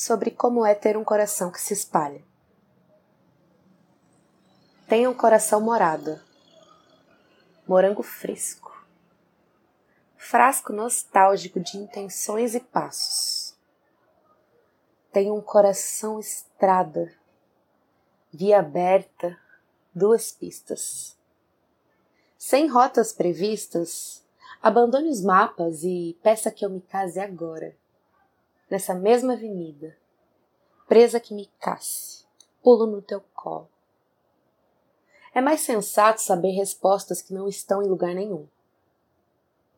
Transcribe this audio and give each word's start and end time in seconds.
sobre 0.00 0.30
como 0.30 0.64
é 0.64 0.74
ter 0.74 0.96
um 0.96 1.04
coração 1.04 1.50
que 1.50 1.60
se 1.60 1.74
espalha. 1.74 2.24
Tenha 4.88 5.10
um 5.10 5.14
coração 5.14 5.60
morado, 5.60 6.18
morango 7.68 8.02
fresco, 8.02 8.82
frasco 10.16 10.72
nostálgico 10.72 11.60
de 11.60 11.76
intenções 11.76 12.54
e 12.54 12.60
passos. 12.60 13.54
Tenha 15.12 15.34
um 15.34 15.42
coração 15.42 16.18
estrada, 16.18 17.12
via 18.32 18.60
aberta, 18.60 19.38
duas 19.94 20.32
pistas. 20.32 21.14
Sem 22.38 22.68
rotas 22.68 23.12
previstas, 23.12 24.24
abandone 24.62 25.10
os 25.10 25.22
mapas 25.22 25.84
e 25.84 26.18
peça 26.22 26.50
que 26.50 26.64
eu 26.64 26.70
me 26.70 26.80
case 26.80 27.20
agora 27.20 27.78
nessa 28.70 28.94
mesma 28.94 29.32
avenida, 29.32 29.96
presa 30.86 31.18
que 31.18 31.34
me 31.34 31.46
casse, 31.58 32.24
pulo 32.62 32.86
no 32.86 33.02
teu 33.02 33.20
colo. 33.34 33.68
É 35.34 35.40
mais 35.40 35.60
sensato 35.60 36.20
saber 36.20 36.52
respostas 36.52 37.20
que 37.20 37.34
não 37.34 37.48
estão 37.48 37.82
em 37.82 37.88
lugar 37.88 38.14
nenhum. 38.14 38.46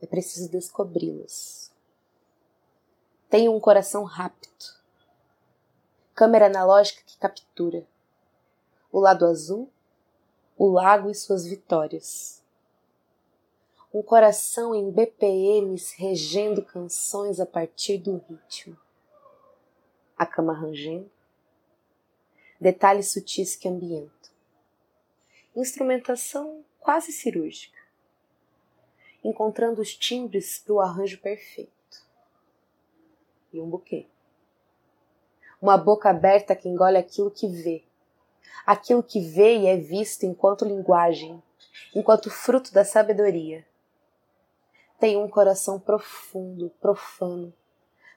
É 0.00 0.06
preciso 0.06 0.50
descobri-las. 0.50 1.72
Tenho 3.30 3.54
um 3.54 3.60
coração 3.60 4.04
rápido. 4.04 4.82
Câmera 6.14 6.46
analógica 6.46 7.02
que 7.06 7.16
captura 7.16 7.86
o 8.90 9.00
lado 9.00 9.24
azul, 9.24 9.70
o 10.58 10.68
lago 10.68 11.08
e 11.08 11.14
suas 11.14 11.46
vitórias 11.46 12.41
um 13.94 14.02
coração 14.02 14.74
em 14.74 14.90
BPMs 14.90 15.94
regendo 15.98 16.62
canções 16.62 17.38
a 17.38 17.44
partir 17.44 17.98
do 17.98 18.16
ritmo. 18.26 18.76
A 20.16 20.24
cama 20.24 20.54
rangendo, 20.54 21.10
detalhes 22.58 23.12
sutis 23.12 23.54
que 23.54 23.68
ambientam. 23.68 24.30
Instrumentação 25.54 26.64
quase 26.80 27.12
cirúrgica, 27.12 27.78
encontrando 29.22 29.82
os 29.82 29.94
timbres 29.94 30.60
para 30.60 30.72
o 30.72 30.80
arranjo 30.80 31.18
perfeito. 31.18 31.70
E 33.52 33.60
um 33.60 33.68
buquê. 33.68 34.06
Uma 35.60 35.76
boca 35.76 36.08
aberta 36.08 36.56
que 36.56 36.66
engole 36.66 36.96
aquilo 36.96 37.30
que 37.30 37.46
vê, 37.46 37.84
aquilo 38.64 39.02
que 39.02 39.20
vê 39.20 39.58
e 39.58 39.66
é 39.66 39.76
visto 39.76 40.24
enquanto 40.24 40.64
linguagem, 40.64 41.42
enquanto 41.94 42.30
fruto 42.30 42.72
da 42.72 42.84
sabedoria 42.86 43.66
tem 45.02 45.16
um 45.16 45.26
coração 45.26 45.80
profundo, 45.80 46.70
profano, 46.80 47.52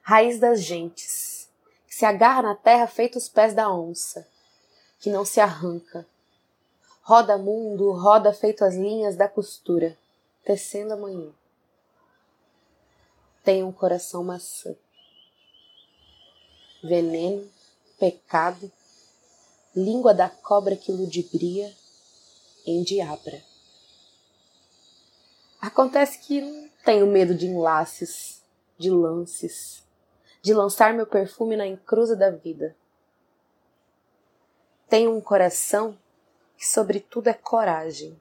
raiz 0.02 0.38
das 0.38 0.62
gentes, 0.62 1.50
que 1.84 1.92
se 1.92 2.04
agarra 2.04 2.42
na 2.42 2.54
terra 2.54 2.86
feito 2.86 3.18
os 3.18 3.28
pés 3.28 3.52
da 3.52 3.68
onça, 3.68 4.24
que 5.00 5.10
não 5.10 5.24
se 5.24 5.40
arranca. 5.40 6.06
Roda 7.02 7.36
mundo, 7.36 7.90
roda 7.90 8.32
feito 8.32 8.64
as 8.64 8.76
linhas 8.76 9.16
da 9.16 9.28
costura, 9.28 9.98
tecendo 10.44 10.92
a 10.92 10.96
manhã. 10.96 11.32
Tem 13.42 13.64
um 13.64 13.72
coração 13.72 14.22
maçã. 14.22 14.72
Veneno, 16.84 17.50
pecado, 17.98 18.70
língua 19.74 20.14
da 20.14 20.28
cobra 20.28 20.76
que 20.76 20.92
ludibria, 20.92 21.74
endiabra. 22.64 23.42
Acontece 25.66 26.20
que 26.20 26.40
não 26.40 26.68
tenho 26.84 27.08
medo 27.08 27.34
de 27.34 27.44
enlaces, 27.44 28.40
de 28.78 28.88
lances, 28.88 29.84
de 30.40 30.54
lançar 30.54 30.94
meu 30.94 31.08
perfume 31.08 31.56
na 31.56 31.66
encruza 31.66 32.14
da 32.14 32.30
vida. 32.30 32.76
Tenho 34.88 35.12
um 35.12 35.20
coração 35.20 35.98
que, 36.56 36.64
sobretudo, 36.64 37.26
é 37.26 37.34
coragem, 37.34 38.16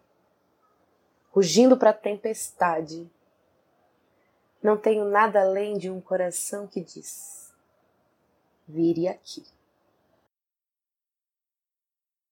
rugindo 1.30 1.78
para 1.78 1.92
a 1.92 1.94
tempestade. 1.94 3.08
Não 4.60 4.76
tenho 4.76 5.06
nada 5.06 5.42
além 5.42 5.78
de 5.78 5.88
um 5.88 6.02
coração 6.02 6.66
que 6.66 6.82
diz: 6.82 7.54
vire 8.68 9.08
aqui. 9.08 9.46